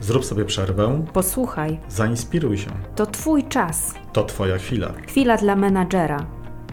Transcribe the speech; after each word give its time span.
Zrób 0.00 0.24
sobie 0.24 0.44
przerwę, 0.44 1.04
Posłuchaj, 1.12 1.78
zainspiruj 1.88 2.58
się. 2.58 2.70
to 2.96 3.06
Twój 3.06 3.44
czas. 3.44 3.94
To 4.12 4.24
Twoja 4.24 4.58
chwila. 4.58 4.88
Chwila 5.08 5.36
dla 5.36 5.56
menadżera. 5.56 6.26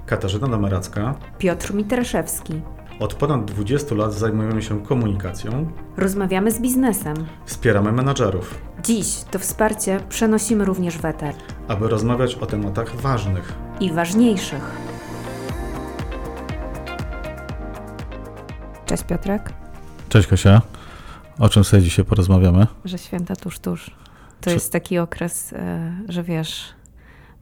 Katarzyna 0.05 0.47
Dameracka. 0.47 1.15
Piotr 1.37 1.73
Mitraszewski. 1.73 2.61
Od 2.99 3.13
ponad 3.13 3.45
20 3.45 3.95
lat 3.95 4.13
zajmujemy 4.13 4.61
się 4.61 4.83
komunikacją, 4.83 5.71
Rozmawiamy 5.97 6.51
z 6.51 6.59
biznesem. 6.59 7.15
wspieramy 7.45 7.91
menadżerów, 7.91 8.61
Dziś 8.83 9.07
to 9.31 9.39
wsparcie 9.39 9.99
przenosimy 10.09 10.65
również 10.65 10.97
w 10.97 11.05
eter. 11.05 11.33
aby 11.67 11.87
rozmawiać 11.87 12.35
o 12.35 12.45
tematach 12.45 12.95
ważnych. 12.95 13.53
I 13.79 13.91
ważniejszych. 13.91 14.71
Cześć 18.85 19.03
Piotrek. 19.03 19.53
Cześć 20.09 20.27
Kasia. 20.27 20.61
O 21.39 21.49
czym 21.49 21.63
sobie 21.63 21.83
dzisiaj 21.83 22.05
porozmawiamy? 22.05 22.67
Że 22.85 22.97
święta 22.97 23.35
tuż, 23.35 23.59
tuż. 23.59 23.85
To 24.41 24.49
Czy- 24.49 24.53
jest 24.53 24.71
taki 24.71 24.97
okres, 24.97 25.53
e, 25.53 25.91
że 26.09 26.23
wiesz, 26.23 26.63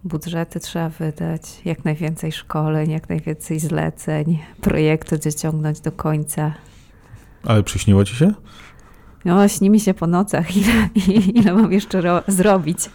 budżety 0.03 0.59
trzeba 0.59 0.89
wydać, 0.89 1.41
jak 1.65 1.85
najwięcej 1.85 2.31
szkoleń, 2.31 2.91
jak 2.91 3.09
najwięcej 3.09 3.59
zleceń, 3.59 4.39
projekty 4.61 5.17
dociągnąć 5.17 5.79
do 5.81 5.91
końca. 5.91 6.53
Ale 7.43 7.63
przyśniło 7.63 8.05
Ci 8.05 8.15
się? 8.15 8.31
No, 9.25 9.47
śni 9.47 9.69
mi 9.69 9.79
się 9.79 9.93
po 9.93 10.07
nocach, 10.07 10.55
ile, 10.57 10.89
ile 11.33 11.53
mam 11.53 11.71
jeszcze 11.73 12.01
ro- 12.01 12.23
zrobić. 12.27 12.89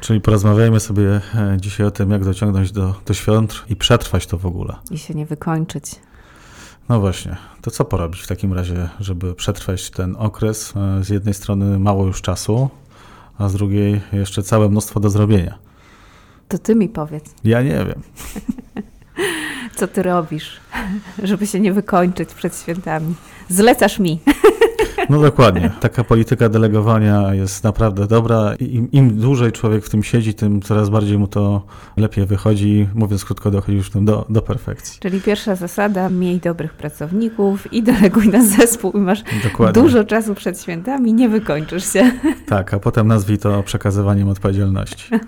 Czyli 0.00 0.20
porozmawiajmy 0.20 0.80
sobie 0.80 1.20
e, 1.34 1.56
dzisiaj 1.60 1.86
o 1.86 1.90
tym, 1.90 2.10
jak 2.10 2.24
dociągnąć 2.24 2.72
do, 2.72 2.94
do 3.06 3.14
świąt 3.14 3.64
i 3.68 3.76
przetrwać 3.76 4.26
to 4.26 4.38
w 4.38 4.46
ogóle. 4.46 4.76
I 4.90 4.98
się 4.98 5.14
nie 5.14 5.26
wykończyć. 5.26 5.84
No 6.92 7.00
właśnie, 7.00 7.36
to 7.62 7.70
co 7.70 7.84
porobić 7.84 8.20
w 8.22 8.26
takim 8.26 8.52
razie, 8.52 8.88
żeby 9.00 9.34
przetrwać 9.34 9.90
ten 9.90 10.16
okres? 10.18 10.74
E, 10.76 11.04
Z 11.04 11.08
jednej 11.08 11.34
strony 11.34 11.78
mało 11.78 12.06
już 12.06 12.22
czasu, 12.22 12.68
a 13.38 13.48
z 13.48 13.52
drugiej 13.54 14.00
jeszcze 14.12 14.42
całe 14.42 14.68
mnóstwo 14.68 15.00
do 15.00 15.10
zrobienia. 15.10 15.58
To 16.48 16.58
ty 16.58 16.74
mi 16.74 16.88
powiedz, 16.88 17.24
Ja 17.44 17.62
nie 17.62 17.70
wiem. 17.84 18.02
co 19.76 19.88
ty 19.88 20.02
robisz, 20.02 20.60
żeby 21.22 21.46
się 21.46 21.60
nie 21.60 21.72
wykończyć 21.72 22.34
przed 22.34 22.60
świętami. 22.60 23.14
Zlecasz 23.48 23.98
mi. 23.98 24.20
No 25.10 25.20
dokładnie. 25.20 25.70
Taka 25.80 26.04
polityka 26.04 26.48
delegowania 26.48 27.34
jest 27.34 27.64
naprawdę 27.64 28.06
dobra 28.06 28.54
im, 28.54 28.90
im 28.90 29.20
dłużej 29.20 29.52
człowiek 29.52 29.84
w 29.84 29.90
tym 29.90 30.02
siedzi, 30.02 30.34
tym 30.34 30.62
coraz 30.62 30.90
bardziej 30.90 31.18
mu 31.18 31.28
to 31.28 31.62
lepiej 31.96 32.26
wychodzi. 32.26 32.88
Mówiąc 32.94 33.24
krótko, 33.24 33.50
dochodzi 33.50 33.76
już 33.76 33.90
do, 33.90 34.26
do 34.28 34.42
perfekcji. 34.42 35.00
Czyli 35.00 35.20
pierwsza 35.20 35.54
zasada, 35.56 36.08
miej 36.08 36.38
dobrych 36.40 36.74
pracowników 36.74 37.72
i 37.72 37.82
deleguj 37.82 38.28
na 38.28 38.44
zespół 38.44 38.92
i 38.92 38.98
masz 38.98 39.22
Dokładnie. 39.44 39.82
dużo 39.82 40.04
czasu 40.04 40.34
przed 40.34 40.62
świętami, 40.62 41.14
nie 41.14 41.28
wykończysz 41.28 41.92
się. 41.92 42.12
Tak, 42.46 42.74
a 42.74 42.78
potem 42.78 43.08
nazwij 43.08 43.38
to 43.38 43.62
przekazywaniem 43.62 44.28
odpowiedzialności. 44.28 45.10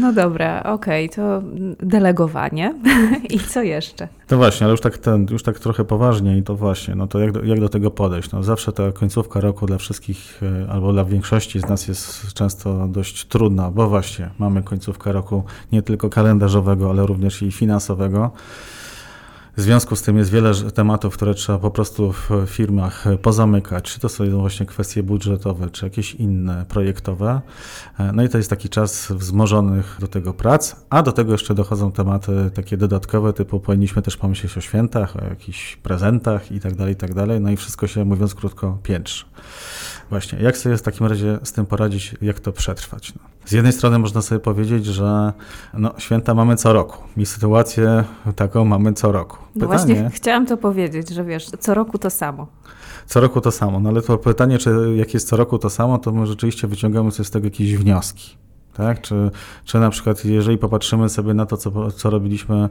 No 0.00 0.12
dobra, 0.12 0.62
okej, 0.62 1.10
to 1.10 1.42
delegowanie. 1.80 2.74
I 3.34 3.38
co 3.38 3.62
jeszcze? 3.62 4.08
No 4.30 4.36
właśnie, 4.36 4.64
ale 4.64 4.70
już 4.70 4.80
tak, 4.80 4.98
ten, 4.98 5.26
już 5.30 5.42
tak 5.42 5.58
trochę 5.58 5.84
poważniej, 5.84 6.42
to 6.42 6.56
właśnie, 6.56 6.94
no 6.94 7.06
to 7.06 7.18
jak 7.18 7.32
do, 7.32 7.44
jak 7.44 7.60
do 7.60 7.68
tego 7.68 7.90
podejść? 7.90 8.32
No 8.32 8.42
zawsze 8.42 8.72
ta 8.72 8.92
końcówka 8.92 9.40
roku 9.40 9.66
dla 9.66 9.78
wszystkich, 9.78 10.40
e, 10.66 10.70
albo 10.70 10.92
dla 10.92 11.04
większości 11.04 11.60
z 11.60 11.68
nas 11.68 11.88
jest 11.88 12.32
często 12.32 12.88
dość 12.88 13.24
trudna, 13.24 13.70
bo 13.70 13.88
właśnie 13.88 14.30
mamy 14.38 14.62
końcówkę 14.62 15.12
roku 15.12 15.44
nie 15.72 15.82
tylko 15.82 16.10
kalendarzowego, 16.10 16.90
ale 16.90 17.06
również 17.06 17.42
i 17.42 17.52
finansowego. 17.52 18.30
W 19.56 19.60
związku 19.60 19.96
z 19.96 20.02
tym 20.02 20.16
jest 20.16 20.30
wiele 20.30 20.54
tematów, 20.54 21.14
które 21.14 21.34
trzeba 21.34 21.58
po 21.58 21.70
prostu 21.70 22.12
w 22.12 22.30
firmach 22.46 23.04
pozamykać, 23.22 23.84
czy 23.84 24.00
to 24.00 24.08
są 24.08 24.24
właśnie 24.30 24.66
kwestie 24.66 25.02
budżetowe, 25.02 25.70
czy 25.70 25.86
jakieś 25.86 26.14
inne 26.14 26.64
projektowe. 26.68 27.40
E, 27.98 28.12
No 28.12 28.22
i 28.22 28.28
to 28.28 28.38
jest 28.38 28.50
taki 28.50 28.68
czas 28.68 29.12
wzmożonych 29.12 29.96
do 30.00 30.08
tego 30.08 30.34
prac, 30.34 30.76
a 30.90 31.02
do 31.02 31.12
tego 31.12 31.32
jeszcze 31.32 31.54
dochodzą 31.54 31.92
tematy 31.92 32.50
takie 32.54 32.76
dodatkowe, 32.76 33.32
typu 33.32 33.60
powinniśmy 33.60 34.02
też 34.02 34.16
pomyśleć 34.16 34.58
o 34.58 34.60
świętach, 34.60 35.16
o 35.16 35.24
jakichś 35.24 35.76
prezentach 35.76 36.52
i 36.52 36.60
tak 36.60 36.74
dalej, 36.74 36.92
i 36.92 36.96
tak 36.96 37.14
dalej. 37.14 37.40
No 37.40 37.50
i 37.50 37.56
wszystko 37.56 37.86
się, 37.86 38.04
mówiąc 38.04 38.34
krótko, 38.34 38.78
piętrzy. 38.82 39.24
Właśnie, 40.10 40.38
jak 40.38 40.56
sobie 40.56 40.76
w 40.76 40.82
takim 40.82 41.06
razie 41.06 41.38
z 41.42 41.52
tym 41.52 41.66
poradzić, 41.66 42.14
jak 42.22 42.40
to 42.40 42.52
przetrwać? 42.52 43.14
No. 43.14 43.20
Z 43.44 43.52
jednej 43.52 43.72
strony 43.72 43.98
można 43.98 44.22
sobie 44.22 44.40
powiedzieć, 44.40 44.86
że 44.86 45.32
no, 45.74 45.94
święta 45.98 46.34
mamy 46.34 46.56
co 46.56 46.72
roku 46.72 46.98
i 47.16 47.26
sytuację 47.26 48.04
taką 48.36 48.64
mamy 48.64 48.92
co 48.92 49.12
roku. 49.12 49.38
No 49.56 49.66
właśnie 49.66 50.10
chciałam 50.14 50.46
to 50.46 50.56
powiedzieć, 50.56 51.08
że 51.08 51.24
wiesz, 51.24 51.46
co 51.60 51.74
roku 51.74 51.98
to 51.98 52.10
samo. 52.10 52.46
Co 53.06 53.20
roku 53.20 53.40
to 53.40 53.50
samo, 53.50 53.80
no 53.80 53.88
ale 53.88 54.02
to 54.02 54.18
pytanie, 54.18 54.58
czy 54.58 54.94
jak 54.96 55.14
jest 55.14 55.28
co 55.28 55.36
roku 55.36 55.58
to 55.58 55.70
samo, 55.70 55.98
to 55.98 56.12
my 56.12 56.26
rzeczywiście 56.26 56.68
wyciągamy 56.68 57.10
sobie 57.10 57.24
z 57.24 57.30
tego 57.30 57.46
jakieś 57.46 57.76
wnioski. 57.76 58.36
Tak? 58.76 59.00
Czy, 59.00 59.30
czy 59.64 59.78
na 59.78 59.90
przykład, 59.90 60.24
jeżeli 60.24 60.58
popatrzymy 60.58 61.08
sobie 61.08 61.34
na 61.34 61.46
to, 61.46 61.56
co, 61.56 61.90
co 61.90 62.10
robiliśmy 62.10 62.68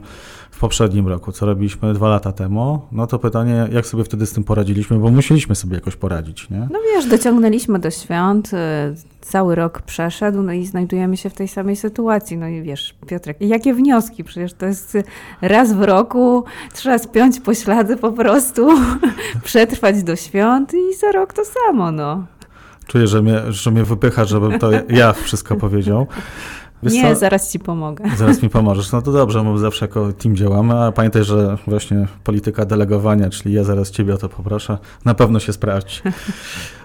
w 0.50 0.58
poprzednim 0.58 1.08
roku, 1.08 1.32
co 1.32 1.46
robiliśmy 1.46 1.94
dwa 1.94 2.08
lata 2.08 2.32
temu, 2.32 2.80
no 2.92 3.06
to 3.06 3.18
pytanie, 3.18 3.68
jak 3.72 3.86
sobie 3.86 4.04
wtedy 4.04 4.26
z 4.26 4.32
tym 4.32 4.44
poradziliśmy, 4.44 4.98
bo 4.98 5.10
musieliśmy 5.10 5.54
sobie 5.54 5.74
jakoś 5.74 5.96
poradzić, 5.96 6.50
nie? 6.50 6.68
No 6.70 6.78
wiesz, 6.94 7.06
dociągnęliśmy 7.06 7.78
do 7.78 7.90
świąt, 7.90 8.50
y, 8.54 8.56
cały 9.20 9.54
rok 9.54 9.82
przeszedł, 9.82 10.42
no 10.42 10.52
i 10.52 10.66
znajdujemy 10.66 11.16
się 11.16 11.30
w 11.30 11.34
tej 11.34 11.48
samej 11.48 11.76
sytuacji. 11.76 12.36
No 12.36 12.48
i 12.48 12.62
wiesz, 12.62 12.94
Piotrek, 13.06 13.36
jakie 13.40 13.74
wnioski? 13.74 14.24
Przecież 14.24 14.52
to 14.52 14.66
jest 14.66 14.98
raz 15.40 15.72
w 15.72 15.82
roku, 15.82 16.44
trzeba 16.74 16.98
spiąć 16.98 17.40
poślady 17.40 17.96
po 17.96 18.12
prostu, 18.12 18.68
przetrwać 19.44 20.02
do 20.02 20.16
świąt 20.16 20.74
i 20.74 20.94
za 20.94 21.12
rok 21.12 21.32
to 21.32 21.42
samo, 21.44 21.90
no. 21.90 22.24
Czuję, 22.86 23.06
że 23.06 23.22
mnie, 23.22 23.52
że 23.52 23.70
mnie 23.70 23.84
wypycha, 23.84 24.24
żebym 24.24 24.58
to 24.58 24.70
ja 24.88 25.12
wszystko 25.12 25.56
powiedział. 25.56 26.06
Wiesz 26.84 26.92
Nie, 26.92 27.14
co? 27.14 27.20
zaraz 27.20 27.52
ci 27.52 27.58
pomogę. 27.58 28.04
Zaraz 28.16 28.42
mi 28.42 28.50
pomożesz. 28.50 28.92
No 28.92 29.02
to 29.02 29.12
dobrze, 29.12 29.42
my 29.44 29.58
zawsze 29.58 29.84
jako 29.84 30.12
team 30.12 30.36
działamy, 30.36 30.74
a 30.74 30.92
pamiętaj, 30.92 31.24
że 31.24 31.58
właśnie 31.66 32.06
polityka 32.24 32.64
delegowania, 32.64 33.30
czyli 33.30 33.54
ja 33.54 33.64
zaraz 33.64 33.90
ciebie 33.90 34.14
o 34.14 34.18
to 34.18 34.28
poproszę, 34.28 34.78
na 35.04 35.14
pewno 35.14 35.40
się 35.40 35.52
sprawdzi. 35.52 36.00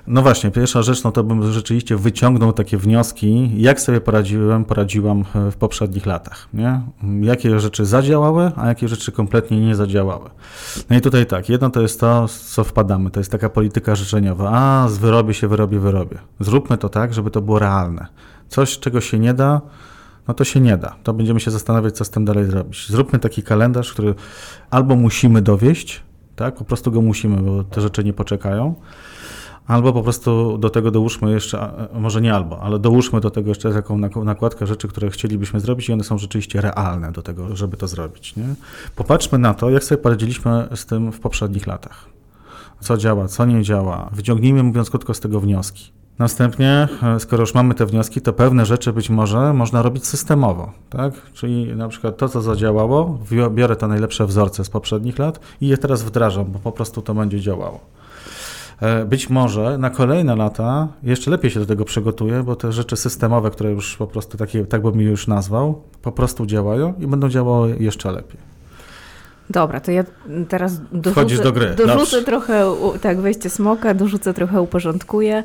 No 0.07 0.21
właśnie, 0.21 0.51
pierwsza 0.51 0.81
rzecz, 0.81 1.03
no 1.03 1.11
to 1.11 1.23
bym 1.23 1.51
rzeczywiście 1.51 1.95
wyciągnął 1.95 2.53
takie 2.53 2.77
wnioski, 2.77 3.51
jak 3.61 3.81
sobie 3.81 4.01
poradziłem, 4.01 4.65
poradziłam 4.65 5.25
w 5.51 5.55
poprzednich 5.55 6.05
latach, 6.05 6.47
nie? 6.53 6.81
Jakie 7.21 7.59
rzeczy 7.59 7.85
zadziałały, 7.85 8.51
a 8.55 8.67
jakie 8.67 8.88
rzeczy 8.88 9.11
kompletnie 9.11 9.59
nie 9.59 9.75
zadziałały. 9.75 10.29
No 10.89 10.97
i 10.97 11.01
tutaj 11.01 11.25
tak, 11.25 11.49
jedno 11.49 11.69
to 11.69 11.81
jest 11.81 11.99
to, 11.99 12.27
co 12.27 12.63
wpadamy, 12.63 13.11
to 13.11 13.19
jest 13.19 13.31
taka 13.31 13.49
polityka 13.49 13.95
życzeniowa, 13.95 14.49
a 14.51 14.88
wyrobię 14.88 15.33
się, 15.33 15.47
wyrobię, 15.47 15.79
wyrobię. 15.79 16.17
Zróbmy 16.39 16.77
to 16.77 16.89
tak, 16.89 17.13
żeby 17.13 17.31
to 17.31 17.41
było 17.41 17.59
realne. 17.59 18.07
Coś, 18.49 18.79
czego 18.79 19.01
się 19.01 19.19
nie 19.19 19.33
da, 19.33 19.61
no 20.27 20.33
to 20.33 20.43
się 20.43 20.59
nie 20.59 20.77
da. 20.77 20.95
To 21.03 21.13
będziemy 21.13 21.39
się 21.39 21.51
zastanawiać, 21.51 21.95
co 21.95 22.05
z 22.05 22.09
tym 22.09 22.25
dalej 22.25 22.45
zrobić. 22.45 22.89
Zróbmy 22.89 23.19
taki 23.19 23.43
kalendarz, 23.43 23.93
który 23.93 24.15
albo 24.69 24.95
musimy 24.95 25.41
dowieść, 25.41 26.03
tak, 26.35 26.55
po 26.55 26.65
prostu 26.65 26.91
go 26.91 27.01
musimy, 27.01 27.41
bo 27.41 27.63
te 27.63 27.81
rzeczy 27.81 28.03
nie 28.03 28.13
poczekają, 28.13 28.75
albo 29.67 29.93
po 29.93 30.03
prostu 30.03 30.57
do 30.57 30.69
tego 30.69 30.91
dołóżmy 30.91 31.31
jeszcze, 31.31 31.59
a 31.59 31.99
może 31.99 32.21
nie 32.21 32.33
albo, 32.33 32.61
ale 32.61 32.79
dołóżmy 32.79 33.21
do 33.21 33.29
tego 33.29 33.49
jeszcze 33.49 33.73
taką 33.73 33.97
nak- 33.97 34.23
nakładkę 34.23 34.67
rzeczy, 34.67 34.88
które 34.88 35.09
chcielibyśmy 35.09 35.59
zrobić 35.59 35.89
i 35.89 35.93
one 35.93 36.03
są 36.03 36.17
rzeczywiście 36.17 36.61
realne 36.61 37.11
do 37.11 37.21
tego, 37.21 37.55
żeby 37.55 37.77
to 37.77 37.88
zrobić. 37.88 38.35
Nie? 38.35 38.55
Popatrzmy 38.95 39.38
na 39.38 39.53
to, 39.53 39.69
jak 39.69 39.83
sobie 39.83 40.01
poradziliśmy 40.01 40.67
z 40.75 40.85
tym 40.85 41.11
w 41.11 41.19
poprzednich 41.19 41.67
latach. 41.67 42.05
Co 42.79 42.97
działa, 42.97 43.27
co 43.27 43.45
nie 43.45 43.63
działa. 43.63 44.09
Wyciągnijmy, 44.13 44.63
mówiąc 44.63 44.89
krótko, 44.89 45.13
z 45.13 45.19
tego 45.19 45.39
wnioski. 45.39 45.91
Następnie, 46.19 46.88
e, 47.03 47.19
skoro 47.19 47.41
już 47.41 47.53
mamy 47.53 47.74
te 47.75 47.85
wnioski, 47.85 48.22
to 48.22 48.34
pewne 48.34 48.66
rzeczy 48.66 48.94
być 48.94 49.09
może 49.09 49.53
można 49.53 49.81
robić 49.81 50.06
systemowo, 50.07 50.72
tak? 50.90 51.13
Czyli 51.34 51.75
na 51.75 51.88
przykład 51.88 52.18
to, 52.18 52.30
co 52.30 52.41
zadziałało, 52.41 53.19
biorę 53.52 53.75
te 53.75 53.88
najlepsze 53.88 54.25
wzorce 54.25 54.66
z 54.66 54.69
poprzednich 54.69 55.19
lat 55.19 55.40
i 55.62 55.68
je 55.68 55.78
teraz 55.78 56.03
wdrażam, 56.03 56.46
bo 56.46 56.59
po 56.59 56.72
prostu 56.72 57.02
to 57.02 57.13
będzie 57.13 57.40
działało. 57.40 57.80
E, 58.81 59.06
Być 59.06 59.30
może 59.30 59.78
na 59.78 59.90
kolejne 59.90 60.35
lata 60.35 60.88
jeszcze 61.04 61.31
lepiej 61.31 61.51
się 61.51 61.60
do 61.60 61.66
tego 61.66 61.86
przygotuję, 61.86 62.44
bo 62.44 62.56
te 62.56 62.72
rzeczy 62.72 62.95
systemowe, 62.95 63.51
które 63.51 63.72
już 63.72 63.98
po 63.98 64.07
prostu 64.07 64.38
takie, 64.38 64.65
tak 64.65 64.81
bym 64.81 65.01
je 65.01 65.07
już 65.07 65.27
nazwał, 65.27 65.81
po 66.01 66.12
prostu 66.12 66.45
działają 66.45 66.94
i 67.00 67.07
będą 67.07 67.30
działały 67.30 67.75
jeszcze 67.80 68.12
lepiej. 68.12 68.39
Dobra, 69.50 69.80
to 69.80 69.92
ja 69.92 70.04
teraz 70.50 70.81
dorzucę, 70.92 71.44
do 71.44 71.51
gry, 71.51 71.69
dorzucę 71.75 71.95
dobrze. 71.95 72.24
trochę, 72.24 72.65
tak, 73.01 73.19
wejście 73.22 73.50
smoka, 73.50 73.94
dorzucę 73.94 74.33
trochę, 74.33 74.62
uporządkuję. 74.62 75.44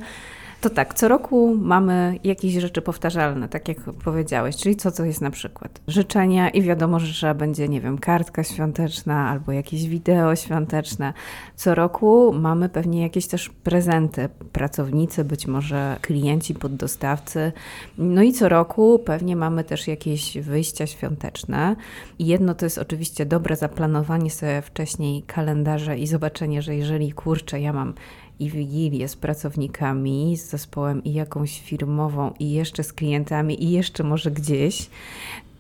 To 0.61 0.71
tak, 0.71 0.95
co 0.95 1.09
roku 1.09 1.57
mamy 1.61 2.19
jakieś 2.25 2.55
rzeczy 2.55 2.83
powtarzalne, 2.83 3.49
tak 3.49 3.69
jak 3.69 3.79
powiedziałeś, 3.81 4.57
czyli 4.57 4.77
co 4.77 4.91
to 4.91 5.05
jest 5.05 5.21
na 5.21 5.31
przykład 5.31 5.81
życzenia 5.89 6.51
i 6.51 6.63
wiadomo, 6.63 7.01
że 7.01 7.13
trzeba 7.13 7.35
będzie, 7.35 7.69
nie 7.69 7.81
wiem, 7.81 7.99
kartka 7.99 8.45
świąteczna 8.45 9.29
albo 9.31 9.53
jakieś 9.53 9.89
wideo 9.89 10.37
świąteczne. 10.37 11.13
Co 11.57 11.75
roku 11.75 12.33
mamy 12.33 12.69
pewnie 12.69 13.03
jakieś 13.03 13.27
też 13.27 13.49
prezenty, 13.49 14.29
pracownicy, 14.53 15.25
być 15.25 15.47
może 15.47 15.97
klienci, 16.01 16.55
poddostawcy. 16.55 17.53
No 17.99 18.23
i 18.23 18.33
co 18.33 18.49
roku 18.49 18.99
pewnie 18.99 19.37
mamy 19.37 19.65
też 19.65 19.89
jakieś 19.89 20.39
wyjścia 20.39 20.87
świąteczne. 20.87 21.77
I 22.19 22.27
jedno 22.27 22.55
to 22.55 22.67
jest 22.67 22.79
oczywiście 22.79 23.27
dobre 23.27 23.57
zaplanowanie 23.57 24.31
sobie 24.31 24.63
wcześniej 24.63 25.23
kalendarza 25.23 25.95
i 25.95 26.07
zobaczenie, 26.07 26.63
że 26.63 26.77
jeżeli 26.77 27.13
kurczę, 27.13 27.61
ja 27.61 27.73
mam 27.73 27.95
i 28.39 28.51
wigilię 28.51 29.09
z 29.09 29.17
pracownikami, 29.17 30.37
z 30.37 30.51
zespołem 30.51 31.05
i 31.05 31.13
jakąś 31.13 31.61
firmową, 31.61 32.35
i 32.39 32.51
jeszcze 32.51 32.85
z 32.85 32.93
klientami, 32.93 33.65
i 33.65 33.71
jeszcze 33.71 34.05
może 34.05 34.31
gdzieś, 34.31 34.91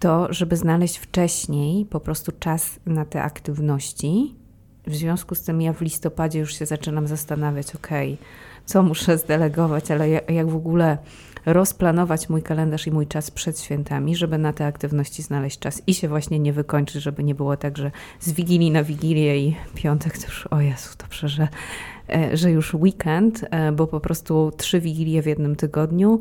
to 0.01 0.33
żeby 0.33 0.57
znaleźć 0.57 0.97
wcześniej 0.97 1.85
po 1.85 2.01
prostu 2.01 2.33
czas 2.33 2.81
na 2.87 3.05
te 3.05 3.23
aktywności. 3.23 4.35
W 4.87 4.95
związku 4.95 5.35
z 5.35 5.43
tym 5.43 5.63
ja 5.63 5.73
w 5.73 5.81
listopadzie 5.81 6.39
już 6.39 6.59
się 6.59 6.67
zaczynam 6.67 7.07
zastanawiać, 7.07 7.75
ok, 7.75 7.89
co 8.65 8.83
muszę 8.83 9.19
zdelegować, 9.19 9.91
ale 9.91 10.09
jak 10.09 10.49
w 10.49 10.57
ogóle 10.57 10.99
rozplanować 11.47 12.29
mój 12.29 12.43
kalendarz 12.43 12.87
i 12.87 12.91
mój 12.91 13.07
czas 13.07 13.31
przed 13.31 13.61
świętami, 13.61 14.17
żeby 14.17 14.39
na 14.39 14.53
te 14.53 14.67
aktywności 14.67 15.23
znaleźć 15.23 15.59
czas 15.59 15.83
i 15.87 15.95
się 15.95 16.09
właśnie 16.09 16.39
nie 16.39 16.53
wykończyć, 16.53 17.03
żeby 17.03 17.25
nie 17.25 17.35
było 17.35 17.57
tak, 17.57 17.79
że 17.79 17.91
z 18.21 18.33
wigilii 18.33 18.71
na 18.71 18.85
wigilię 18.85 19.39
i 19.39 19.57
piątek 19.75 20.19
to 20.19 20.27
już, 20.27 20.47
o 20.47 20.61
Jezu, 20.61 20.89
dobrze, 20.99 21.29
że, 21.29 21.49
e, 22.09 22.37
że 22.37 22.51
już 22.51 22.75
weekend, 22.75 23.45
e, 23.51 23.73
bo 23.73 23.87
po 23.87 24.01
prostu 24.01 24.53
trzy 24.57 24.81
wigilie 24.81 25.23
w 25.23 25.27
jednym 25.27 25.57
tygodniu 25.57 26.21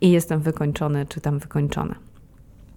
i 0.00 0.10
jestem 0.10 0.40
wykończony 0.40 1.06
czy 1.06 1.20
tam 1.20 1.38
wykończona 1.38 1.94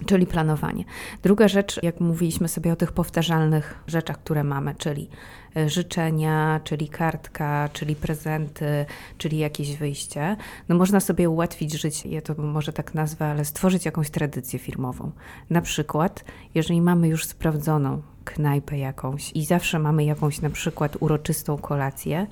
czyli 0.05 0.27
planowanie. 0.27 0.83
Druga 1.23 1.47
rzecz, 1.47 1.79
jak 1.83 1.99
mówiliśmy 1.99 2.47
sobie 2.47 2.73
o 2.73 2.75
tych 2.75 2.91
powtarzalnych 2.91 3.83
rzeczach, 3.87 4.17
które 4.17 4.43
mamy, 4.43 4.75
czyli 4.75 5.09
e, 5.57 5.69
życzenia, 5.69 6.59
czyli 6.63 6.89
kartka, 6.89 7.69
czyli 7.73 7.95
prezenty, 7.95 8.85
czyli 9.17 9.37
jakieś 9.37 9.75
wyjście, 9.75 10.37
no 10.69 10.75
można 10.75 10.99
sobie 10.99 11.29
ułatwić 11.29 11.81
życie, 11.81 12.09
ja 12.09 12.21
to 12.21 12.35
może 12.41 12.73
tak 12.73 12.93
nazwę, 12.93 13.25
ale 13.25 13.45
stworzyć 13.45 13.85
jakąś 13.85 14.09
tradycję 14.09 14.59
firmową. 14.59 15.11
Na 15.49 15.61
przykład, 15.61 16.25
jeżeli 16.55 16.81
mamy 16.81 17.07
już 17.07 17.25
sprawdzoną 17.25 18.01
knajpę 18.25 18.77
jakąś 18.77 19.31
i 19.31 19.45
zawsze 19.45 19.79
mamy 19.79 20.05
jakąś 20.05 20.41
na 20.41 20.49
przykład 20.49 20.97
uroczystą 20.99 21.57
kolację, 21.57 22.27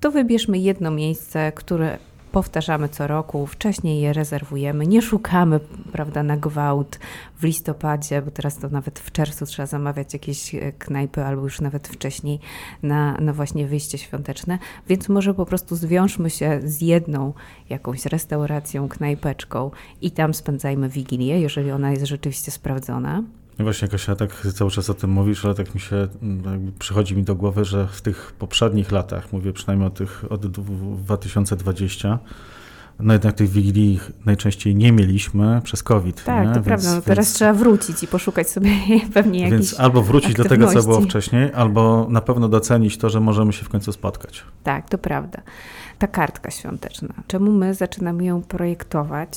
to 0.00 0.10
wybierzmy 0.10 0.58
jedno 0.58 0.90
miejsce, 0.90 1.52
które 1.52 1.98
powtarzamy 2.38 2.88
co 2.88 3.06
roku, 3.06 3.46
wcześniej 3.46 4.00
je 4.00 4.12
rezerwujemy, 4.12 4.86
nie 4.86 5.02
szukamy, 5.02 5.60
prawda, 5.92 6.22
na 6.22 6.36
gwałt 6.36 6.98
w 7.38 7.44
listopadzie, 7.44 8.22
bo 8.22 8.30
teraz 8.30 8.58
to 8.58 8.68
nawet 8.68 8.98
w 8.98 9.12
czerwcu 9.12 9.46
trzeba 9.46 9.66
zamawiać 9.66 10.12
jakieś 10.12 10.54
e, 10.54 10.72
knajpy 10.72 11.24
albo 11.24 11.42
już 11.42 11.60
nawet 11.60 11.88
wcześniej 11.88 12.38
na, 12.82 13.12
na 13.12 13.32
właśnie 13.32 13.66
wyjście 13.66 13.98
świąteczne, 13.98 14.58
więc 14.88 15.08
może 15.08 15.34
po 15.34 15.46
prostu 15.46 15.76
zwiążmy 15.76 16.30
się 16.30 16.60
z 16.64 16.80
jedną 16.80 17.32
jakąś 17.70 18.06
restauracją, 18.06 18.88
knajpeczką 18.88 19.70
i 20.00 20.10
tam 20.10 20.34
spędzajmy 20.34 20.88
Wigilię, 20.88 21.40
jeżeli 21.40 21.70
ona 21.70 21.90
jest 21.90 22.04
rzeczywiście 22.04 22.50
sprawdzona. 22.50 23.22
No 23.58 23.64
właśnie, 23.64 23.88
Kasia, 23.88 24.16
tak 24.16 24.46
cały 24.54 24.70
czas 24.70 24.90
o 24.90 24.94
tym 24.94 25.10
mówisz, 25.10 25.44
ale 25.44 25.54
tak 25.54 25.74
mi 25.74 25.80
się, 25.80 26.08
mm, 26.22 26.72
przychodzi 26.78 27.16
mi 27.16 27.22
do 27.22 27.34
głowy, 27.34 27.64
że 27.64 27.86
w 27.86 28.02
tych 28.02 28.32
poprzednich 28.38 28.92
latach, 28.92 29.32
mówię 29.32 29.52
przynajmniej 29.52 29.86
o 29.86 29.90
tych 29.90 30.24
od 30.30 30.46
2020, 30.46 32.18
no 33.00 33.12
jednak 33.12 33.34
tych 33.34 33.50
wigilii 33.50 34.00
najczęściej 34.26 34.74
nie 34.74 34.92
mieliśmy 34.92 35.60
przez 35.64 35.82
COVID. 35.82 36.24
Tak, 36.24 36.48
nie? 36.48 36.54
to 36.54 36.54
więc, 36.54 36.66
prawda. 36.66 36.94
No 36.94 37.02
teraz 37.02 37.26
więc, 37.26 37.36
trzeba 37.36 37.52
wrócić 37.52 38.02
i 38.02 38.06
poszukać 38.06 38.50
sobie 38.50 38.70
pewnie 39.14 39.40
jakichś 39.40 39.58
Więc 39.58 39.80
albo 39.80 40.02
wrócić 40.02 40.34
do 40.34 40.44
tego, 40.44 40.72
co 40.72 40.82
było 40.82 41.00
wcześniej, 41.00 41.52
albo 41.52 42.06
na 42.10 42.20
pewno 42.20 42.48
docenić 42.48 42.98
to, 42.98 43.10
że 43.10 43.20
możemy 43.20 43.52
się 43.52 43.64
w 43.64 43.68
końcu 43.68 43.92
spotkać. 43.92 44.44
Tak, 44.62 44.88
to 44.88 44.98
prawda. 44.98 45.42
Ta 45.98 46.06
kartka 46.06 46.50
świąteczna. 46.50 47.14
Czemu 47.26 47.52
my 47.52 47.74
zaczynamy 47.74 48.24
ją 48.24 48.42
projektować 48.42 49.30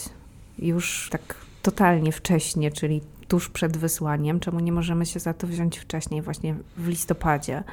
już 0.60 1.10
tak 1.12 1.36
totalnie 1.62 2.12
wcześnie, 2.12 2.72
czyli 2.72 3.02
tuż 3.32 3.50
przed 3.50 3.78
wysłaniem, 3.78 4.40
czemu 4.40 4.60
nie 4.60 4.72
możemy 4.72 5.06
się 5.06 5.20
za 5.20 5.34
to 5.34 5.48
wziąć 5.48 5.78
wcześniej, 5.78 6.22
właśnie 6.22 6.56
w 6.78 6.88
listopadzie, 6.88 7.64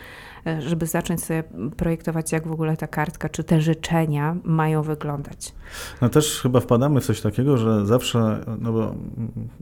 e, 0.47 0.63
żeby 0.63 0.87
zacząć 0.87 1.25
sobie 1.25 1.43
projektować, 1.77 2.33
jak 2.33 2.49
w 2.49 2.53
ogóle 2.53 2.77
ta 2.77 2.87
kartka, 2.87 3.29
czy 3.29 3.45
te 3.45 3.61
życzenia 3.61 4.37
mają 4.45 4.83
wyglądać. 4.83 5.53
No 6.01 6.09
też 6.09 6.41
chyba 6.41 6.61
wpadamy 6.61 7.01
w 7.01 7.07
coś 7.07 7.21
takiego, 7.21 7.57
że 7.57 7.87
zawsze, 7.87 8.45
no 8.61 8.73
bo 8.73 8.95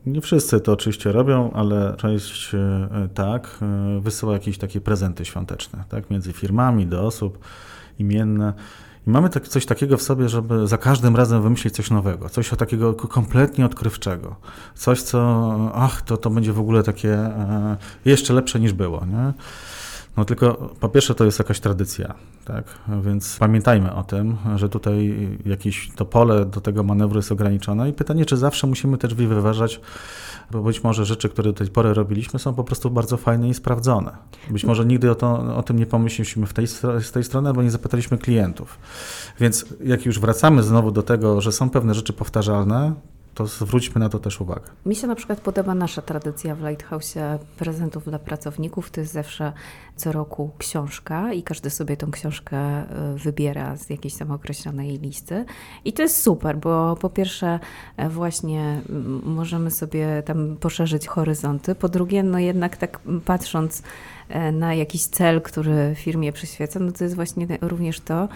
nie 0.07 0.21
wszyscy 0.21 0.61
to 0.61 0.73
oczywiście 0.73 1.13
robią, 1.13 1.51
ale 1.53 1.95
część 1.97 2.55
e, 2.55 2.89
tak, 3.15 3.59
e, 3.63 4.01
wysyła 4.01 4.33
jakieś 4.33 4.59
takie 4.59 4.81
prezenty 4.81 5.25
świąteczne, 5.25 5.85
tak, 5.89 6.11
między 6.11 6.33
firmami, 6.33 6.87
do 6.87 7.07
osób 7.07 7.39
imienne. 7.99 8.53
Mamy 9.07 9.31
tak, 9.31 9.49
coś 9.49 9.67
takiego 9.67 9.97
w 9.97 10.03
sobie, 10.03 10.29
żeby 10.29 10.69
za 10.69 10.79
każdym 10.79 11.17
razem 11.17 11.43
wymyślić 11.43 11.75
coś 11.75 11.91
nowego, 11.91 12.29
coś 12.29 12.51
takiego 12.51 12.95
kompletnie 12.95 13.67
odkrywczego. 13.67 14.37
Coś, 14.75 15.03
co, 15.03 15.71
ach, 15.75 16.03
to, 16.03 16.17
to 16.17 16.31
będzie 16.31 16.53
w 16.53 16.61
ogóle 16.61 16.83
takie 16.83 17.15
e, 17.15 17.77
jeszcze 18.05 18.35
lepsze 18.35 18.61
niż 18.61 18.73
było. 18.73 19.07
Nie? 19.07 19.33
No 20.17 20.25
tylko 20.25 20.55
po 20.81 20.89
pierwsze 20.89 21.15
to 21.15 21.25
jest 21.25 21.39
jakaś 21.39 21.61
tradycja, 21.61 22.15
tak? 22.45 22.65
Więc 23.03 23.37
pamiętajmy 23.39 23.95
o 23.95 24.03
tym, 24.03 24.37
że 24.57 24.69
tutaj 24.69 25.17
jakieś 25.47 25.91
to 25.97 26.05
pole 26.05 26.45
do 26.45 26.61
tego 26.61 26.83
manewru 26.83 27.19
jest 27.19 27.33
ograniczone 27.33 27.89
i 27.89 27.93
pytanie, 27.93 28.25
czy 28.25 28.37
zawsze 28.37 28.67
musimy 28.67 28.99
też 28.99 29.15
wyważać, 29.15 29.81
bo 30.51 30.63
być 30.63 30.85
może 30.85 31.05
rzeczy, 31.05 31.29
które 31.29 31.53
do 31.53 31.59
tej 31.59 31.69
pory 31.69 31.95
robiliśmy 31.95 32.39
są 32.39 32.55
po 32.55 32.65
prostu 32.65 32.91
bardzo 32.91 33.17
fajne 33.17 33.49
i 33.49 33.55
sprawdzone. 33.55 34.17
Być 34.51 34.65
może 34.65 34.87
nigdy 34.87 35.11
o, 35.11 35.15
to, 35.15 35.57
o 35.57 35.63
tym 35.63 35.79
nie 35.79 35.87
pomyśleliśmy 35.87 36.47
w 36.47 36.53
tej, 36.53 36.67
z 37.01 37.13
tej 37.13 37.25
strony, 37.25 37.49
albo 37.49 37.63
nie 37.63 37.71
zapytaliśmy 37.71 38.19
klientów. 38.19 38.79
Więc 39.41 39.67
jak 39.85 40.07
już 40.07 40.21
wracamy 40.21 40.63
znowu 40.63 40.91
do 40.91 41.03
tego, 41.03 41.41
że 41.41 41.53
są 41.53 41.71
pewne 41.71 41.95
rzeczy 41.95 42.13
powtarzalne, 42.13 42.95
to 43.37 43.47
zwróćmy 43.47 44.01
na 44.01 44.09
to 44.09 44.19
też 44.19 44.41
uwagę. 44.41 44.71
Mi 44.87 44.97
się 44.97 45.07
na 45.07 45.15
przykład 45.15 45.41
podoba 45.41 45.75
nasza 45.75 46.03
tradycja 46.03 46.55
w 46.55 46.61
Lighthouse 46.61 47.15
prezentów 47.59 48.05
dla 48.05 48.19
pracowników. 48.19 48.91
To 48.91 49.01
jest 49.01 49.13
zawsze 49.13 49.53
co 49.97 50.13
roku 50.13 50.51
książka 50.59 51.33
i 51.33 51.43
każdy 51.43 51.71
sobie 51.71 51.97
tą 51.97 52.11
książkę 52.11 52.83
y, 53.15 53.19
wybiera 53.19 53.77
z 53.77 53.91
jakiejś 53.91 54.15
tam 54.15 54.31
określonej 54.31 54.99
listy. 54.99 55.45
I 55.85 55.93
to 55.93 56.03
jest 56.03 56.23
super, 56.23 56.59
bo 56.59 56.97
po 56.97 57.11
pierwsze 57.11 57.61
e, 57.97 58.09
właśnie 58.09 58.81
możemy 59.23 59.71
sobie 59.71 60.23
tam 60.23 60.57
poszerzyć 60.61 61.07
horyzonty, 61.07 61.75
po 61.75 61.89
drugie 61.89 62.23
no 62.23 62.39
jednak 62.39 62.77
tak 62.77 63.01
patrząc 63.25 63.83
na 64.53 64.75
jakiś 64.75 65.07
cel, 65.07 65.43
który 65.43 65.95
firmie 65.95 66.33
przyświeca, 66.33 66.81
no 66.81 66.93
to 66.93 67.05
jest 67.05 67.17
właśnie 67.17 67.47
również 67.61 68.01
to, 68.01 68.29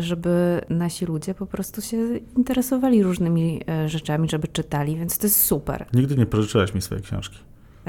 żeby 0.00 0.60
nasi 0.68 1.06
ludzie 1.06 1.34
po 1.34 1.46
prostu 1.46 1.82
się 1.82 1.96
interesowali 2.36 3.02
różnymi 3.02 3.60
e, 3.68 3.88
rzeczami, 3.88 4.28
żeby 4.28 4.48
czytali, 4.48 4.96
więc 4.96 5.18
to 5.18 5.26
jest 5.26 5.42
super. 5.42 5.86
Nigdy 5.92 6.16
nie 6.16 6.26
pożyczyłaś 6.26 6.74
mi 6.74 6.82
swojej 6.82 7.04
książki. 7.04 7.38